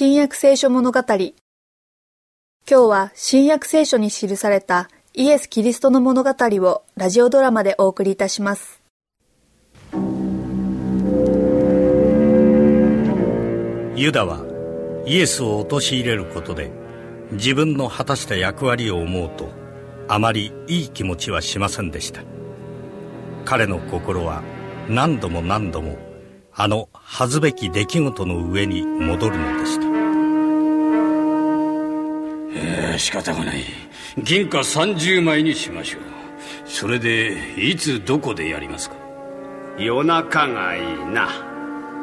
[0.00, 1.00] 新約聖書物語。
[1.08, 1.32] 今
[2.68, 8.80] 日は新約聖書に記されたイエス・キリストの物語をラジオドラマでお送りいたします。
[13.96, 14.44] ユダは
[15.04, 16.70] イエスを陥れることで
[17.32, 19.48] 自分の果たした役割を思うと
[20.06, 22.22] あまりいい気持ちはしませんでした。
[23.44, 24.44] 彼の心は
[24.88, 25.98] 何度も何度も
[26.54, 29.87] あの恥ずべき出来事の上に戻るのでした。
[32.98, 33.62] ええ仕方がない。
[34.18, 36.02] 銀貨30枚にしましょう。
[36.66, 38.96] それでいつどこでやりますか？
[39.78, 41.28] 夜中がいいな。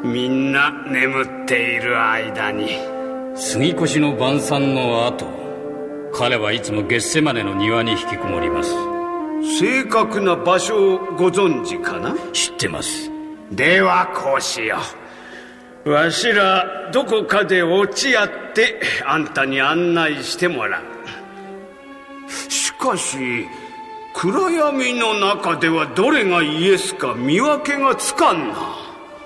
[0.02, 2.78] みんな眠っている間に。
[3.36, 5.26] 杉越の晩餐の後
[6.14, 8.72] 彼はいつもゲッセマネの庭に引きこもります。
[9.58, 12.14] 正確な場所をご存知かな？
[12.32, 13.10] 知ってます。
[13.52, 14.80] ではこうしよう
[15.86, 20.82] わしらどこかで落ち合ってあんたに案内してもらう。
[22.50, 23.46] しかし
[24.12, 28.56] 暗闇の中ではどれがイエスか見分けがつかんな。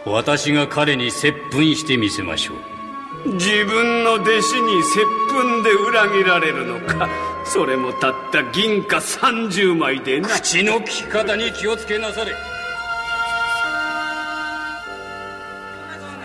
[0.05, 3.34] 私が彼に接吻してみせましょう。
[3.34, 7.08] 自分の弟子に接吻で裏切られるのか。
[7.47, 10.28] それもたった銀貨30枚でな。
[10.28, 12.34] 口の利き方に気をつけなされ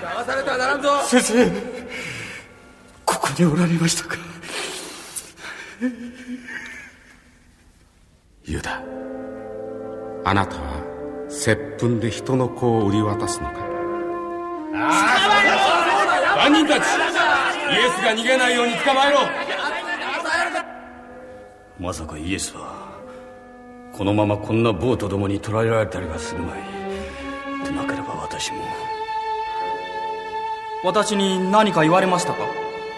[0.06, 0.90] 騙されてはならんぞ。
[1.04, 1.52] 先生
[3.06, 4.18] ここにおられましたか？
[8.44, 8.82] ユダ
[10.24, 10.82] あなたは
[11.30, 13.60] 接吻で人の子を売り渡すのか？
[16.38, 19.20] 犯人たちイエスが逃げないように捕まえろ。
[21.80, 22.96] まさかイエスは
[23.92, 26.62] このままこんなボートどもに捕らえられたりはするまい。
[27.66, 28.60] でなければ私も
[30.86, 32.46] 私に何か言われましたか？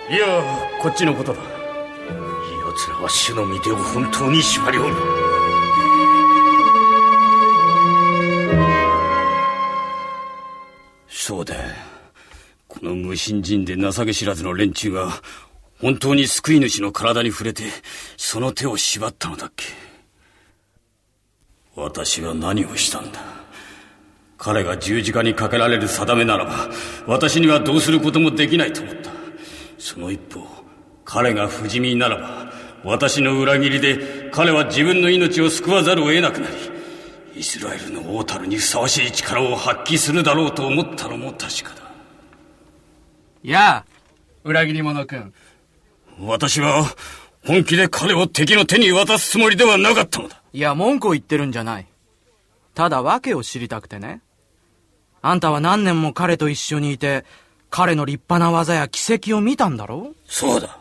[0.09, 0.43] いや
[0.81, 1.39] こっちのことだ。
[1.39, 4.95] 奴らは主の御手を本当に縛りおる。
[11.07, 11.55] そうだ。
[12.67, 15.13] この無信心で情け知らずの連中が
[15.79, 17.63] 本当に救い主の体に触れて
[18.17, 19.63] その手を縛ったのだっけ。
[21.73, 23.21] 私は何をしたんだ？
[24.37, 26.69] 彼が十字架にかけられる定めならば
[27.07, 29.11] 私にはどうすることもできないと思った。
[29.77, 30.45] その一方
[31.05, 32.51] 彼が不死身ならば
[32.83, 36.55] 私の裏切りで彼は自分の命を救わざるを得なくなり
[37.39, 41.91] イスラエルの王たるにふさわしい力を発揮するだろうと思ったのも確かだ。
[43.43, 43.85] やあ
[44.43, 45.33] 裏切り者君。
[46.19, 46.85] 私は
[47.45, 51.87] 本気で彼を敵の手に渡すつもりではなかったのだいや文句を言ってるんじゃない
[52.73, 54.21] ただ訳を知りたくてね
[55.21, 57.25] あんたは何年も彼と一緒にいて
[57.69, 60.79] 彼の立派な技や奇跡を見たんだろそうだ。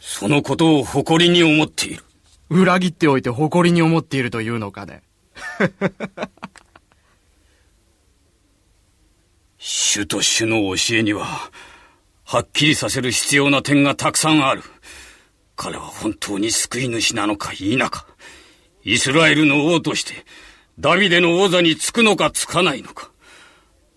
[0.00, 2.04] そのことを誇りに思っている。
[2.48, 5.02] 裏切っておいて誇りに思っているというのかね。
[9.58, 11.50] 主と主の教えには
[12.24, 14.62] はっきりさせる必要な点がたくさんある。
[15.56, 18.06] 彼は本当に救い主なのか否か。
[18.82, 20.24] イスラエルの王として
[20.78, 23.10] ダビデの王座につくのかつかないのか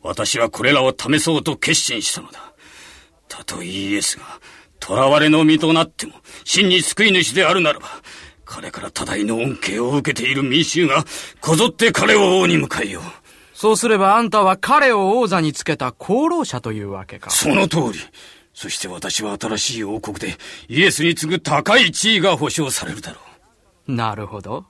[0.03, 2.53] 私はこれらを試そうと決心したのだ。
[3.27, 4.25] たとえイエスが
[4.79, 7.87] 囚われの身となっても真に救い主であるならば
[8.45, 11.05] 彼から多大の恩恵を受けている民衆が
[11.41, 13.03] こぞって彼を王に迎えよう。
[13.55, 17.29] そうすればあんたは彼を王座につけた功労者というわけか。
[17.29, 17.99] その通り。
[18.53, 20.35] そして私は新しい王国で
[20.67, 23.21] イエスに次ぐ高い地位が保証されるだろ
[23.87, 23.93] う。
[23.95, 24.65] なるほど。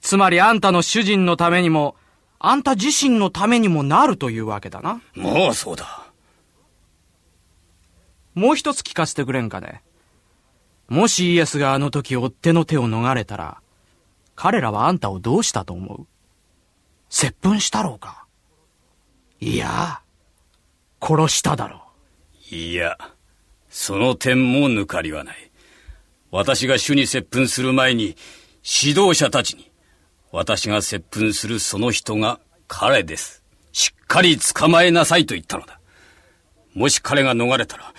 [0.00, 1.94] つまりあんたの主人のためにも
[2.42, 5.02] あんた自身のためにもなるというわけだな。
[5.14, 6.06] もうそうだ。
[8.34, 9.82] もう一つ聞かせてくれんかね。
[10.88, 13.60] もしイエスがあの時追っ手の手を逃れたら、
[14.34, 16.06] 彼らはあんたをどうしたと思う？
[17.10, 18.24] 接吻したろうか？
[19.40, 20.00] いや、
[21.00, 21.82] 殺しただろ
[22.50, 22.54] う。
[22.54, 22.96] いや、
[23.68, 25.50] その点も抜かりはない。
[26.30, 28.16] 私が主に接吻する前に、
[28.64, 29.69] 指導者たちに、
[30.32, 33.42] 私が接吻するその人が彼です。
[33.72, 35.80] しっかり捕まえなさいと言ったのだ。
[36.74, 37.92] もし彼が逃れたら、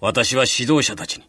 [0.00, 1.24] 私は指導者たちに、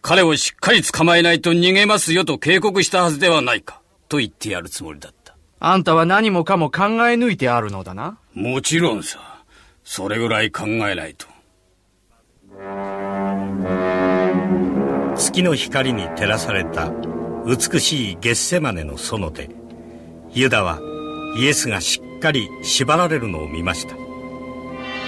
[0.00, 5.36] 彼をしっかり捕まえないと逃げますよと警告したはずではないか、と言ってやるつもりだった。
[5.60, 8.18] あんたは何もかも考え抜いてあるのだな。
[8.34, 9.32] もちろんさ。
[9.84, 11.26] それぐらい考えないと。
[15.16, 16.90] 月の光に照らされた
[17.46, 19.50] 美しいゲッセマネの園で、
[20.34, 20.80] ユダは
[21.36, 23.96] イエスがしっかり縛られるのを見ました。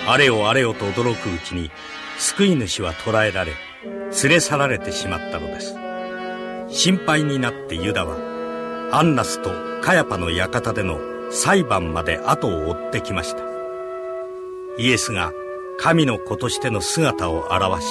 [0.07, 1.71] あれよあれよと驚くうちに、
[2.19, 3.53] 救い主は捕らえられ、
[4.23, 5.75] 連れ去られてしまったのです。
[6.69, 8.17] 心配になってユダは、
[8.93, 9.51] アンナスと
[9.81, 10.99] カヤパの館での
[11.31, 13.43] 裁判まで後を追ってきました。
[14.79, 15.33] イエスが
[15.79, 17.87] 神の子としての姿を表し、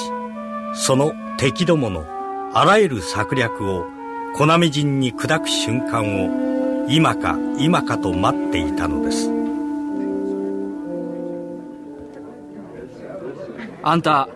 [0.76, 2.06] その敵どもの
[2.54, 3.86] あらゆる策略を
[4.36, 6.43] 粉みじに砕く瞬間を
[6.88, 9.30] 今か今かと待っていたのです。
[13.82, 14.30] あんた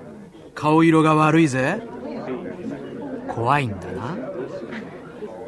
[0.55, 1.81] 顔色が悪いぜ。
[3.27, 4.17] 怖いんだな。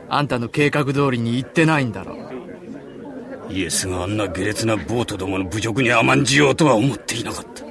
[0.09, 2.17] あんたの計画通りに行ってないんだろ。
[3.49, 7.63] イエスがあんな下劣なボートどもの侮辱に甘んじようとは思っていなかった。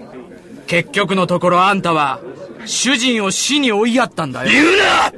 [0.67, 2.21] 結局のところあんたは
[2.67, 4.51] 主人を死に追いやったんだよ。
[4.51, 5.18] 言うな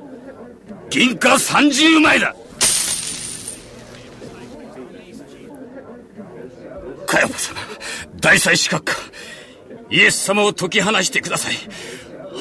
[0.91, 2.35] 銀貨30枚だ。
[7.07, 7.59] かやポ様
[8.19, 8.93] 大祭司閣下
[9.89, 11.53] イエス様を解き放してください。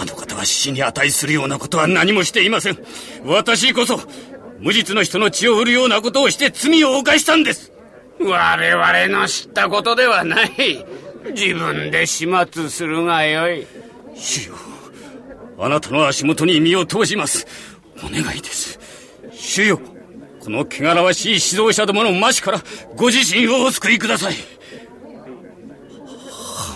[0.01, 2.79] あの方は死に値するようなことは何もしていません。
[3.25, 4.01] 私こそ
[4.59, 7.73] 無実の人の血を売るようなことをして罪を犯したんです。
[8.19, 10.85] 我々の知ったことではない。
[11.37, 13.65] 自分で始末するがよい。
[14.17, 14.55] 主よ
[15.57, 17.47] あなたの足元に身を投じます。
[18.05, 18.79] お願いです。
[19.33, 19.81] 主よ、
[20.41, 22.63] この汚らわしい指導者どものましから
[22.97, 24.35] ご自身をお救いください。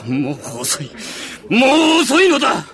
[0.07, 0.91] もう遅い。
[1.49, 2.65] もう遅いのだ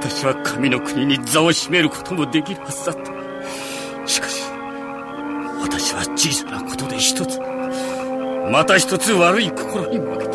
[0.00, 3.17] 私は神の国に座を占めることもできるはずだった。
[5.88, 7.40] 私は小さなことで一つ。
[8.50, 10.32] また一つ悪い心に負けて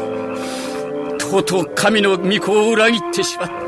[1.19, 3.53] とうとう神の御子を裏切ってしまった。
[3.53, 3.59] あ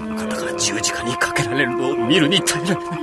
[0.00, 3.00] の方が十字架にかけられるのを見るに耐えられない。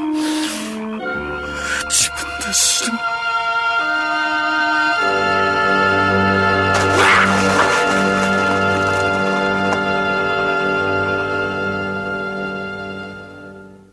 [1.89, 3.00] 自分で死ぬ。